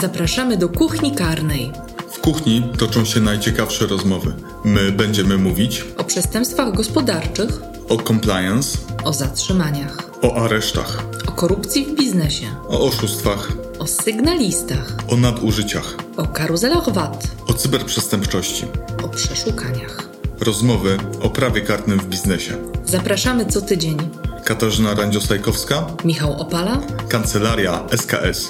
[0.00, 1.72] Zapraszamy do kuchni karnej.
[2.10, 4.32] W kuchni toczą się najciekawsze rozmowy.
[4.64, 11.94] My będziemy mówić O przestępstwach gospodarczych, o compliance, o zatrzymaniach, o aresztach, o korupcji w
[11.94, 18.64] biznesie, o oszustwach, o sygnalistach, o nadużyciach, o karuzelach VAT, o cyberprzestępczości.
[19.04, 20.08] o przeszukaniach.
[20.40, 22.56] Rozmowy o prawie karnym w biznesie.
[22.86, 23.96] Zapraszamy co tydzień.
[24.44, 28.48] Katarzyna Randziosajkowska, Michał Opala, Kancelaria SKS.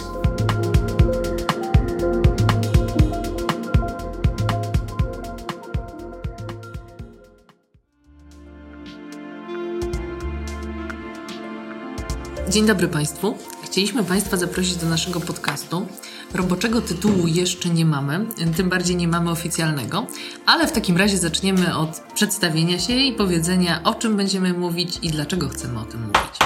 [12.51, 13.35] Dzień dobry Państwu.
[13.65, 15.87] Chcieliśmy Państwa zaprosić do naszego podcastu.
[16.35, 18.27] Roboczego tytułu jeszcze nie mamy,
[18.57, 20.07] tym bardziej nie mamy oficjalnego,
[20.47, 25.11] ale w takim razie zaczniemy od przedstawienia się i powiedzenia, o czym będziemy mówić i
[25.11, 26.39] dlaczego chcemy o tym mówić.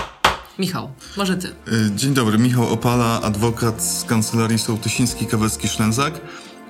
[0.59, 1.49] Michał, może Ty.
[1.49, 1.53] Y,
[1.97, 6.21] Dzień dobry, Michał Opala, adwokat z kancelarii Sołtysiński Kawecki Szlęzak.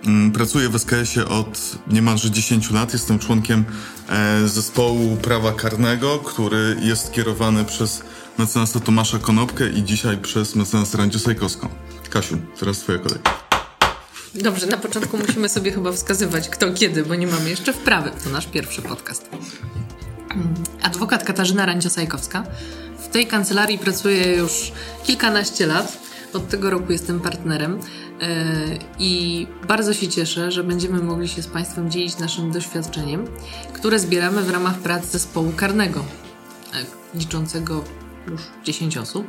[0.06, 2.92] Mm, Pracuję w SKS-ie od niemalże 10 lat.
[2.92, 3.64] Jestem członkiem
[4.08, 8.02] e, zespołu prawa karnego, który jest kierowany przez
[8.38, 11.68] mecenasa Tomasza Konopkę i dzisiaj przez mecenasa Randzię Sajkowską.
[12.10, 13.18] Kasiu, teraz twoja kolej.
[14.34, 18.10] Dobrze, na początku musimy sobie chyba wskazywać kto kiedy, bo nie mamy jeszcze wprawy.
[18.24, 19.30] To nasz pierwszy podcast.
[20.82, 22.44] Adwokat Katarzyna Randziosajkowska.
[22.98, 24.72] W tej kancelarii pracuję już
[25.04, 25.98] kilkanaście lat.
[26.32, 28.26] Od tego roku jestem partnerem yy,
[28.98, 33.26] i bardzo się cieszę, że będziemy mogli się z Państwem dzielić naszym doświadczeniem,
[33.72, 36.04] które zbieramy w ramach prac zespołu karnego,
[36.72, 37.84] yy, liczącego
[38.30, 39.26] już 10 osób.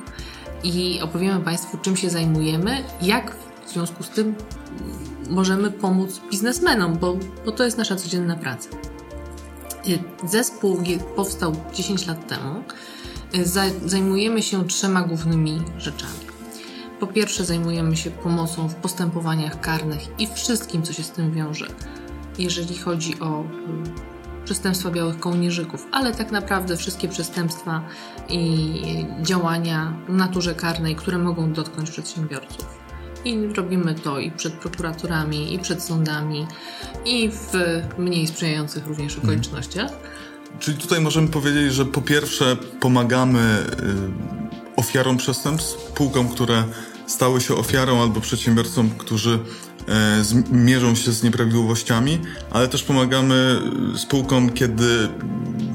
[0.64, 4.36] I opowiemy Państwu, czym się zajmujemy, jak w związku z tym
[5.30, 8.70] możemy pomóc biznesmenom, bo, bo to jest nasza codzienna praca.
[9.88, 10.84] Y, Zespół
[11.16, 12.64] powstał 10 lat temu.
[13.36, 16.14] Y, za- Zajmujemy się trzema głównymi rzeczami.
[17.00, 21.68] Po pierwsze, zajmujemy się pomocą w postępowaniach karnych i wszystkim, co się z tym wiąże,
[22.38, 23.45] jeżeli chodzi o y,
[24.45, 27.82] przestępstwa białych kołnierzyków, ale tak naprawdę wszystkie przestępstwa
[28.30, 28.82] i
[29.22, 32.66] działania w naturze karnej, które mogą dotknąć przedsiębiorców.
[33.26, 36.48] I robimy to i przed prokuratorami, i przed sądami,
[37.05, 37.52] i w
[37.98, 39.92] mniej sprzyjających również okolicznościach.
[40.60, 46.64] Czyli tutaj możemy powiedzieć, że po pierwsze pomagamy y, ofiarom przestępstw, spółkom, które
[47.08, 49.39] stały się ofiarą albo przedsiębiorcom, którzy
[50.52, 52.20] mierzą się z nieprawidłowościami,
[52.52, 53.60] ale też pomagamy
[53.96, 55.10] y, spółkom, kiedy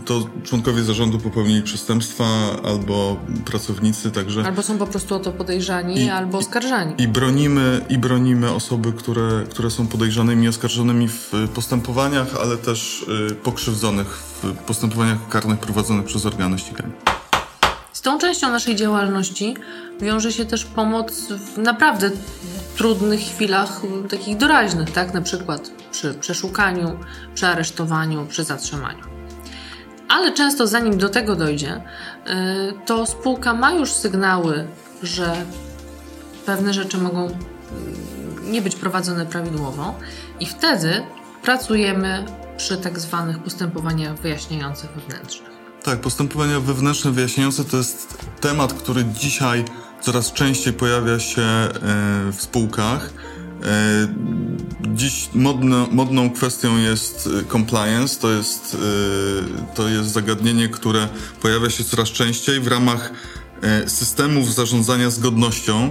[0.04, 2.24] to członkowie zarządu popełnili przestępstwa
[2.64, 6.94] albo pracownicy, także Albo są po prostu o to podejrzani, I- albo oskarżani.
[6.98, 13.02] i bronimy, i bronimy osoby, które, które są podejrzanymi i oskarżonymi w postępowaniach, ale też
[13.30, 14.06] y, pokrzywdzonych
[14.42, 16.90] w postępowaniach karnych prowadzonych przez organy ścigania.
[17.92, 19.54] Z tą częścią naszej działalności
[20.00, 21.12] wiąże się też pomoc
[21.54, 22.10] w naprawdę
[22.76, 25.14] trudnych chwilach, m, takich doraźnych, tak?
[25.14, 26.98] Na przykład przy przeszukaniu,
[27.34, 29.04] przy aresztowaniu, przy zatrzymaniu.
[30.08, 32.32] Ale często zanim do tego dojdzie, y,
[32.86, 34.66] to spółka ma już sygnały,
[35.02, 35.44] że
[36.46, 39.94] pewne rzeczy mogą mm, nie być prowadzone prawidłowo
[40.40, 41.02] i wtedy
[41.42, 42.24] pracujemy
[42.56, 45.50] przy tak zwanych postępowaniach wyjaśniających wewnętrznych.
[45.82, 49.64] Tak, postępowania wewnętrzne wyjaśniające to jest temat, który dzisiaj
[50.00, 51.70] coraz częściej pojawia się e,
[52.32, 53.10] w spółkach.
[53.62, 54.08] E,
[54.94, 58.76] Dziś modno, modną kwestią jest e, compliance, to jest,
[59.74, 61.08] to jest zagadnienie, które
[61.42, 63.12] pojawia się coraz częściej w ramach
[63.86, 65.90] systemów zarządzania zgodnością.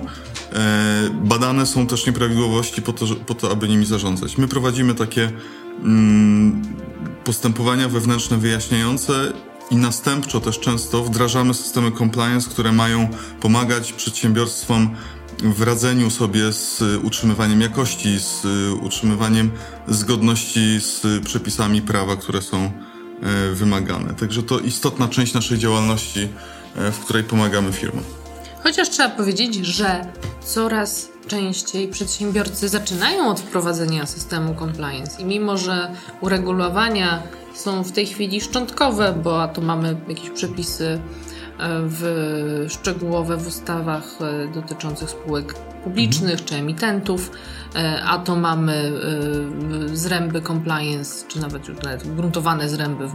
[1.24, 4.38] Badane są też nieprawidłowości po to, po to, aby nimi zarządzać.
[4.38, 5.32] My prowadzimy takie
[5.84, 6.62] mm,
[7.24, 9.34] postępowania wewnętrzne wyjaśniające
[9.72, 13.08] i następczo też często wdrażamy systemy compliance, które mają
[13.42, 14.96] pomagać przedsiębiorstwom
[15.44, 19.52] w radzeniu sobie z y, utrzymywaniem jakości, z y, utrzymywaniem
[19.88, 22.72] zgodności z przepisami prawa, które są e,
[23.54, 24.14] wymagane.
[24.14, 26.28] Także to istotna część naszej działalności,
[26.76, 28.04] e, w której pomagamy firmom.
[28.64, 30.06] Chociaż trzeba powiedzieć, że
[30.46, 35.92] coraz częściej przedsiębiorcy zaczynają od wprowadzenia systemu compliance i mimo, że
[36.22, 37.24] uregulowania
[37.60, 41.00] są w tej chwili szczątkowe, bo a to mamy jakieś przepisy e,
[41.84, 45.54] w, szczegółowe w ustawach e, dotyczących spółek
[45.84, 47.32] publicznych czy emitentów,
[47.76, 48.92] e, a to mamy
[49.94, 53.14] zręby compliance, czy nawet już nawet gruntowane zręby w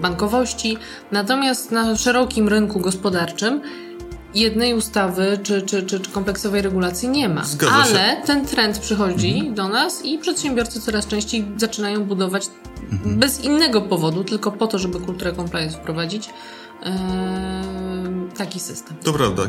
[0.00, 0.78] bankowości.
[1.12, 3.60] Natomiast na szerokim rynku gospodarczym
[4.34, 7.44] jednej ustawy czy, czy, czy, czy kompleksowej regulacji nie ma.
[7.44, 7.98] Zgadza się.
[7.98, 12.46] Ale ten trend przychodzi do nas i przedsiębiorcy coraz częściej zaczynają budować
[13.06, 16.30] bez innego powodu, tylko po to, żeby kulturę compliance wprowadzić,
[18.36, 18.96] taki system.
[19.02, 19.42] To prawda.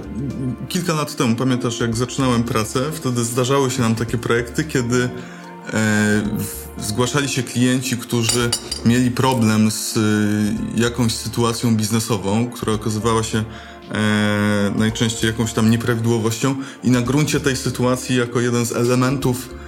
[0.69, 5.09] Kilka lat temu, pamiętasz, jak zaczynałem pracę, wtedy zdarzały się nam takie projekty, kiedy
[6.77, 8.49] zgłaszali się klienci, którzy
[8.85, 10.01] mieli problem z e,
[10.81, 13.43] jakąś sytuacją biznesową, która okazywała się
[13.91, 19.62] e, najczęściej jakąś tam nieprawidłowością i na gruncie tej sytuacji jako jeden z elementów E,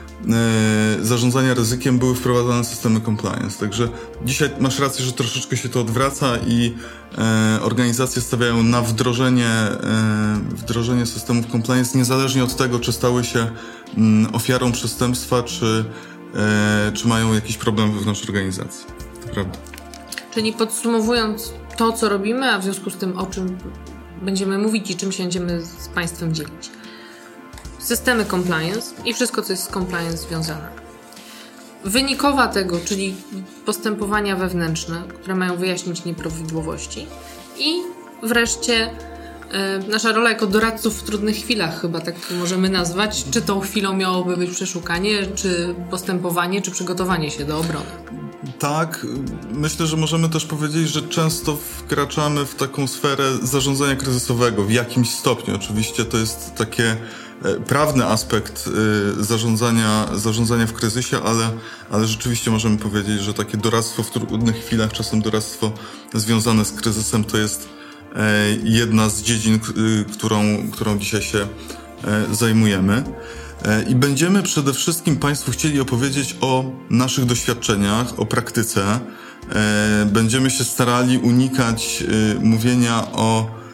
[1.01, 3.60] zarządzania ryzykiem były wprowadzane systemy compliance.
[3.60, 3.89] Także
[4.25, 6.74] dzisiaj masz rację, że troszeczkę się to odwraca i
[7.18, 13.51] e, organizacje stawiają na wdrożenie, e, wdrożenie systemów compliance niezależnie od tego, czy stały się
[13.98, 15.86] mm, ofiarą przestępstwa, czy,
[16.36, 18.86] e, czy mają jakiś problem wewnątrz organizacji.
[19.25, 19.57] To prawda.
[20.33, 23.57] Czyli podsumowując to, co robimy, a w związku z tym, o czym
[24.22, 26.72] będziemy mówić i czym się będziemy z Państwem dzielić
[27.86, 30.70] systemy compliance i wszystko, co jest z compliance związane.
[31.84, 33.16] Wynikowa tego, czyli
[33.66, 37.08] postępowania wewnętrzne, które mają wyjaśnić nieprawidłowości
[37.58, 37.76] i
[38.24, 38.90] wreszcie
[39.52, 43.26] e, nasza rola jako doradców w trudnych chwilach, chyba tak możemy nazwać.
[43.32, 47.86] Czy tą chwilą miałoby być przeszukanie, czy postępowanie, czy przygotowanie się do obrony?
[48.60, 49.06] Tak,
[49.52, 55.10] myślę, że możemy też powiedzieć, że często wkraczamy w taką sferę zarządzania kryzysowego w jakimś
[55.10, 55.56] stopniu.
[55.56, 56.98] Oczywiście to jest takie
[57.68, 58.70] prawny aspekt
[59.20, 61.52] e, zarządzania, zarządzania w kryzysie, ale,
[61.92, 65.72] ale rzeczywiście możemy powiedzieć, że takie doradztwo w trudnych chwilach, czasem doradztwo
[66.14, 67.70] związane z kryzysem to jest
[68.16, 68.22] e,
[68.64, 69.60] jedna z dziedzin,
[70.14, 70.42] którą,
[70.72, 71.48] którą dzisiaj się
[72.32, 73.04] zajmujemy.
[73.90, 79.00] I będziemy przede wszystkim Państwu chcieli opowiedzieć o naszych doświadczeniach, o praktyce.
[80.06, 82.04] Będziemy się starali unikać
[82.40, 83.65] mówienia o E,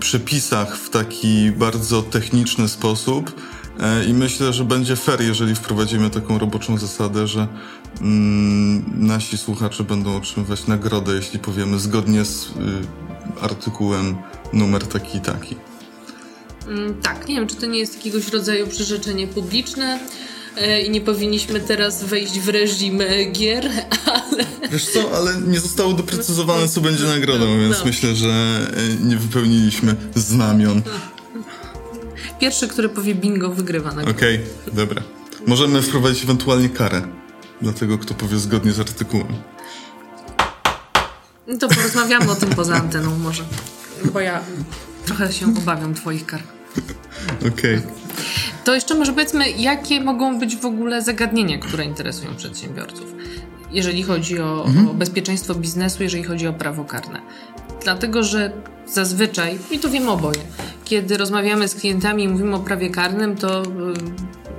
[0.00, 3.32] przepisach w taki bardzo techniczny sposób.
[3.80, 7.48] E, I myślę, że będzie fair, jeżeli wprowadzimy taką roboczą zasadę, że
[8.00, 12.50] mm, nasi słuchacze będą otrzymywać nagrodę, jeśli powiemy zgodnie z y,
[13.40, 14.16] artykułem
[14.52, 15.56] numer taki i taki.
[16.68, 20.00] Mm, tak, nie wiem, czy to nie jest jakiegoś rodzaju przyrzeczenie publiczne.
[20.56, 23.70] E, i nie powinniśmy teraz wejść w reżim e, gier,
[24.14, 24.44] ale...
[24.72, 27.84] Wiesz co, ale nie zostało doprecyzowane, co będzie nagrodą, no, więc no.
[27.84, 30.82] myślę, że e, nie wypełniliśmy znamion.
[32.40, 34.10] Pierwszy, który powie bingo, wygrywa nagrodę.
[34.10, 35.02] Okej, okay, dobra.
[35.46, 37.02] Możemy wprowadzić ewentualnie karę
[37.62, 39.36] dla tego, kto powie zgodnie z artykułem.
[41.46, 43.44] No to porozmawiamy o tym poza anteną może,
[44.12, 44.40] bo ja
[45.06, 46.42] trochę się obawiam twoich kar.
[47.40, 47.76] Okej.
[47.76, 47.99] Okay.
[48.64, 53.14] To jeszcze może powiedzmy, jakie mogą być w ogóle zagadnienia, które interesują przedsiębiorców,
[53.72, 54.88] jeżeli chodzi o, mhm.
[54.88, 57.20] o bezpieczeństwo biznesu, jeżeli chodzi o prawo karne.
[57.84, 58.52] Dlatego, że
[58.86, 60.40] zazwyczaj, i to wiemy oboje,
[60.84, 63.66] kiedy rozmawiamy z klientami i mówimy o prawie karnym, to y,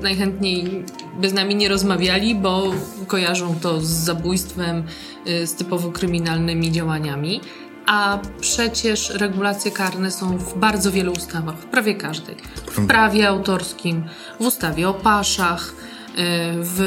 [0.01, 0.85] najchętniej
[1.21, 2.73] by z nami nie rozmawiali, bo
[3.07, 4.83] kojarzą to z zabójstwem,
[5.27, 7.41] y, z typowo kryminalnymi działaniami.
[7.91, 12.35] A przecież regulacje karne są w bardzo wielu ustawach, w prawie każdej.
[12.67, 14.03] W prawie autorskim,
[14.39, 15.73] w ustawie o paszach,
[16.09, 16.13] y,
[16.57, 16.81] w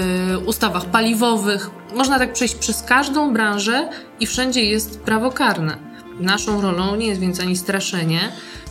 [0.46, 1.70] ustawach paliwowych.
[1.94, 3.88] Można tak przejść przez każdą branżę
[4.20, 5.76] i wszędzie jest prawo karne.
[6.20, 8.20] Naszą rolą nie jest więc ani straszenie,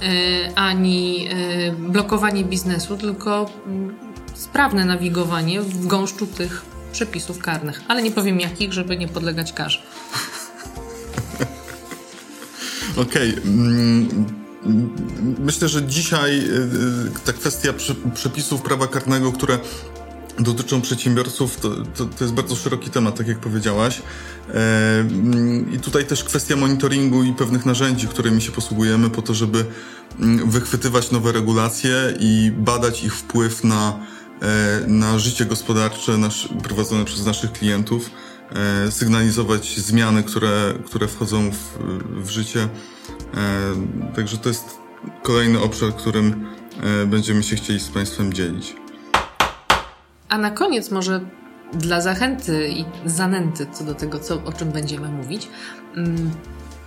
[0.04, 3.96] y, ani y, blokowanie biznesu, tylko mm,
[4.34, 7.82] sprawne nawigowanie w gąszczu tych przepisów karnych.
[7.88, 9.80] Ale nie powiem jakich, żeby nie podlegać karze.
[12.98, 13.32] Okej.
[13.32, 13.44] Okay.
[13.44, 14.26] Mm,
[15.40, 17.74] myślę, że dzisiaj y, y, ta kwestia
[18.14, 19.60] przepisów prawa karnego, które
[20.40, 24.02] dotyczą przedsiębiorców, to, to, to, jest bardzo szeroki temat, tak jak powiedziałaś.
[24.50, 29.34] E, mm, I tutaj też kwestia monitoringu i pewnych narzędzi, którymi się posługujemy po to,
[29.34, 29.66] żeby
[30.20, 34.00] mm, wychwytywać nowe regulacje i badać ich wpływ na,
[34.42, 38.10] e, na życie gospodarcze nasz, prowadzone przez naszych klientów.
[38.52, 41.78] E, sygnalizować zmiany, które, które wchodzą w,
[42.24, 42.60] w życie.
[42.62, 42.68] E,
[44.16, 44.78] także to jest
[45.24, 46.46] kolejny obszar, którym
[46.84, 48.76] e, będziemy się chcieli z Państwem dzielić.
[50.30, 51.22] A na koniec może
[51.74, 55.50] dla zachęty i zanęty co do tego, co, o czym będziemy mówić,
[55.96, 56.32] mm,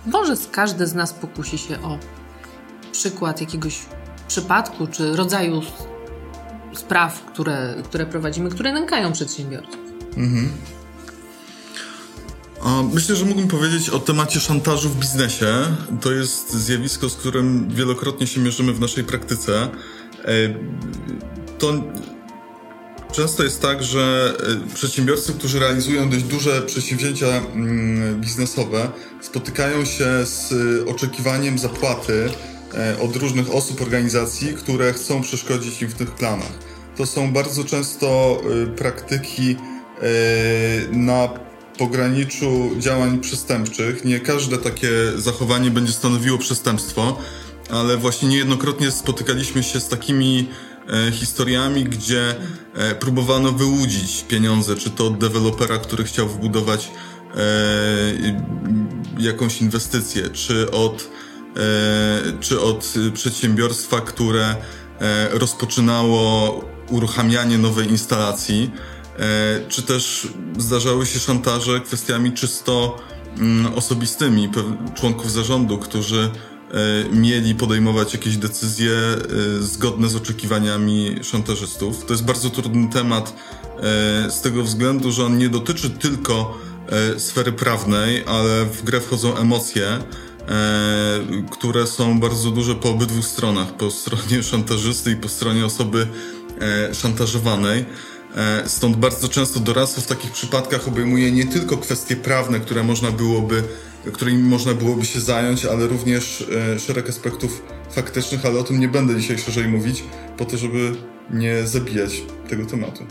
[0.05, 1.97] może każdy z nas pokusi się o
[2.91, 3.85] przykład jakiegoś
[4.27, 5.61] przypadku czy rodzaju
[6.73, 9.79] spraw, które, które prowadzimy, które nękają przedsiębiorców.
[10.17, 10.51] Mhm.
[12.93, 15.47] Myślę, że mógłbym powiedzieć o temacie szantażu w biznesie.
[16.01, 19.69] To jest zjawisko, z którym wielokrotnie się mierzymy w naszej praktyce.
[20.25, 20.31] E,
[21.57, 21.73] to
[23.11, 24.33] często jest tak, że
[24.69, 30.53] e, przedsiębiorcy, którzy realizują dość duże przedsięwzięcia mm, biznesowe, spotykają się z
[30.89, 32.29] oczekiwaniem zapłaty
[32.73, 36.59] e, od różnych osób, organizacji, które chcą przeszkodzić im w tych planach.
[36.97, 38.41] To są bardzo często
[38.75, 39.55] praktyki
[40.91, 41.46] na
[41.77, 44.05] pograniczu działań przestępczych.
[44.05, 47.19] Nie każde takie zachowanie będzie stanowiło przestępstwo,
[47.69, 50.49] ale właśnie niejednokrotnie spotykaliśmy się z takimi
[51.07, 52.35] e, historiami, gdzie
[52.73, 56.91] e, próbowano wyłudzić pieniądze, czy to od dewelopera, który chciał wbudować
[57.35, 57.39] e,
[59.19, 61.09] jakąś inwestycję, czy od,
[61.57, 64.55] e, czy od przedsiębiorstwa, które
[64.99, 68.71] e, rozpoczynało uruchamianie nowej instalacji,
[69.69, 72.97] czy też zdarzały się szantaże kwestiami czysto
[73.39, 74.49] mm, osobistymi
[74.95, 76.29] członków zarządu, którzy
[76.73, 79.17] E, mieli podejmować jakieś decyzje e,
[79.59, 82.05] zgodne z oczekiwaniami szantażystów.
[82.05, 83.35] To jest bardzo trudny temat
[83.77, 86.57] e, z tego względu, że on nie dotyczy tylko
[87.17, 89.99] sfery prawnej, ale w grę wchodzą emocje,
[91.51, 96.07] które są bardzo duże po obydwu stronach, po stronie szantażysty i po stronie osoby
[96.93, 97.85] szantażowanej.
[98.65, 103.63] Stąd bardzo często doradztwo w takich przypadkach obejmuje nie tylko kwestie prawne, które można byłoby
[104.11, 108.87] którymi można byłoby się zająć, ale również e, szereg aspektów faktycznych, ale o tym nie
[108.87, 110.03] będę dzisiaj szerzej mówić,
[110.37, 110.95] po to, żeby
[111.29, 113.03] nie zabijać tego tematu.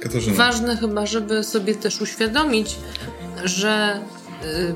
[0.00, 0.36] Katarzyna.
[0.36, 2.76] Ważne chyba, żeby sobie też uświadomić,
[3.44, 4.00] że
[4.44, 4.74] y,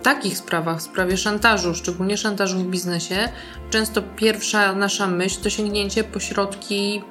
[0.00, 3.28] w takich sprawach, w sprawie szantażu, szczególnie szantażu w biznesie,
[3.70, 7.02] często pierwsza nasza myśl to sięgnięcie po środki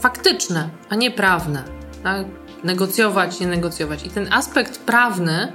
[0.00, 1.62] faktyczne, a nie prawne.
[2.02, 2.26] Tak?
[2.64, 4.06] Negocjować, nie negocjować.
[4.06, 5.52] I ten aspekt prawny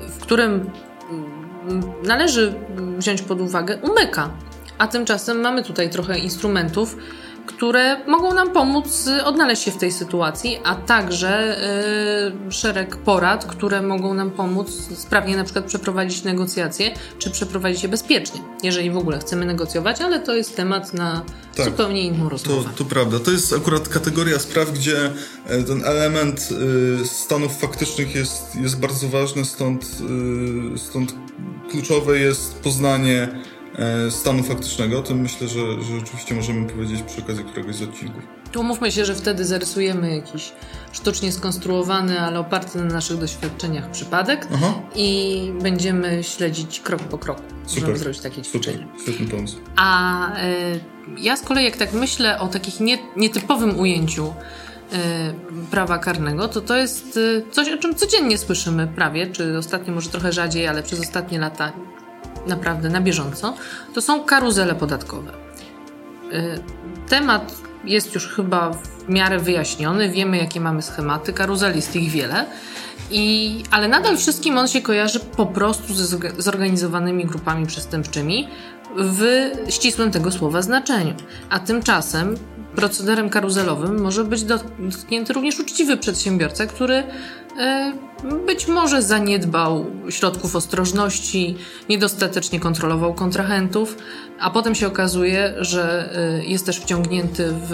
[0.00, 0.70] w którym
[1.10, 2.54] mm, należy
[2.98, 4.30] wziąć pod uwagę, umyka.
[4.78, 6.96] A tymczasem mamy tutaj trochę instrumentów,
[7.46, 11.56] które mogą nam pomóc y, odnaleźć się w tej sytuacji, a także
[12.48, 17.88] y, szereg porad, które mogą nam pomóc sprawnie na przykład przeprowadzić negocjacje, czy przeprowadzić je
[17.88, 21.22] bezpiecznie, jeżeli w ogóle chcemy negocjować, ale to jest temat na
[21.56, 22.70] tak, zupełnie inną rozmowę.
[22.70, 23.18] To, to prawda.
[23.18, 25.12] To jest akurat kategoria spraw, gdzie
[25.46, 26.48] e, ten element
[27.02, 29.86] y, stanów faktycznych jest, jest bardzo ważny, stąd,
[30.76, 31.14] stąd
[31.70, 33.28] kluczowe jest poznanie
[34.10, 38.22] stanu faktycznego, to myślę, że, że rzeczywiście możemy powiedzieć przy okazji któregoś z odcinków.
[38.52, 40.52] Tu umówmy się, że wtedy zarysujemy jakiś
[40.92, 44.74] sztucznie skonstruowany, ale oparty na naszych doświadczeniach przypadek Aha.
[44.94, 47.42] i będziemy śledzić krok po kroku.
[47.66, 47.82] Super.
[47.82, 48.78] Możemy zrobić takie ćwiczenie.
[48.78, 49.02] Super.
[49.02, 49.56] Świetny pomysł.
[49.76, 50.80] A y,
[51.18, 54.96] ja z kolei jak tak myślę o takim nie, nietypowym ujęciu y,
[55.70, 60.10] prawa karnego, to to jest y, coś, o czym codziennie słyszymy prawie, czy ostatnio może
[60.10, 61.72] trochę rzadziej, ale przez ostatnie lata
[62.46, 63.54] naprawdę na bieżąco,
[63.94, 65.32] to są karuzele podatkowe.
[66.32, 66.60] Y,
[67.08, 72.46] temat jest już chyba w miarę wyjaśniony, wiemy jakie mamy schematy, karuzel jest ich wiele,
[73.10, 78.48] i, ale nadal wszystkim on się kojarzy po prostu ze zorganizowanymi grupami przestępczymi
[78.96, 79.24] w
[79.68, 81.14] ścisłym tego słowa znaczeniu.
[81.50, 82.36] A tymczasem
[82.76, 87.04] procederem karuzelowym może być dotknięty również uczciwy przedsiębiorca, który
[88.46, 91.56] być może zaniedbał środków ostrożności,
[91.88, 93.96] niedostatecznie kontrolował kontrahentów,
[94.40, 97.70] a potem się okazuje, że e, jest też wciągnięty w,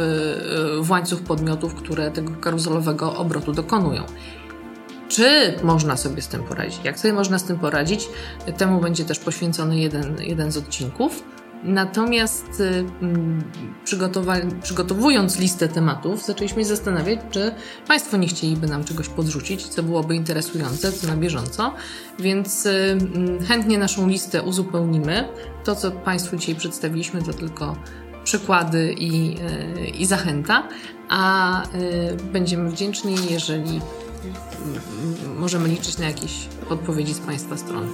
[0.82, 4.02] w łańcuch podmiotów, które tego karuzelowego obrotu dokonują.
[5.08, 6.80] Czy można sobie z tym poradzić?
[6.84, 8.08] Jak sobie można z tym poradzić?
[8.56, 11.24] Temu będzie też poświęcony jeden, jeden z odcinków.
[11.64, 13.42] Natomiast y, mm,
[14.62, 17.54] przygotowując listę tematów, zaczęliśmy się zastanawiać, czy
[17.88, 21.74] Państwo nie chcieliby nam czegoś podrzucić, co byłoby interesujące, co na bieżąco.
[22.18, 25.28] Więc y, mm, chętnie naszą listę uzupełnimy.
[25.64, 27.76] To, co Państwu dzisiaj przedstawiliśmy, to tylko
[28.24, 29.36] przykłady i,
[29.78, 30.68] y, i zachęta,
[31.08, 31.62] a
[32.32, 33.80] będziemy wdzięczni, jeżeli
[35.36, 36.32] możemy liczyć na jakieś
[36.70, 37.88] odpowiedzi z Państwa strony.